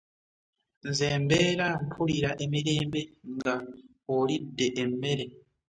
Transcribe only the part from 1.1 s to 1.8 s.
mbeera